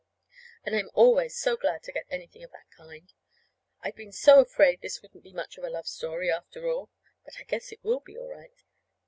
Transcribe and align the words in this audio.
And 0.65 0.75
I'm 0.75 0.89
always 0.95 1.37
so 1.37 1.55
glad 1.55 1.83
to 1.83 1.91
get 1.91 2.07
anything 2.09 2.41
of 2.43 2.49
that 2.53 2.71
kind. 2.75 3.13
I've 3.81 3.95
been 3.95 4.11
so 4.11 4.39
afraid 4.39 4.81
this 4.81 5.03
wouldn't 5.03 5.23
be 5.23 5.31
much 5.31 5.59
of 5.59 5.63
a 5.63 5.69
love 5.69 5.85
story, 5.87 6.31
after 6.31 6.67
all. 6.67 6.89
But 7.23 7.35
I 7.39 7.43
guess 7.43 7.71
it 7.71 7.83
will 7.83 7.99
be, 7.99 8.17
all 8.17 8.29
right. 8.33 8.63